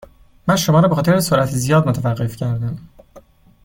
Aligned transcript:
من 0.47 0.55
شما 0.55 0.79
را 0.79 0.87
به 0.87 0.95
خاطر 0.95 1.19
سرعت 1.19 1.49
زیاد 1.49 1.87
متوقف 1.87 2.35
کردم. 2.35 2.77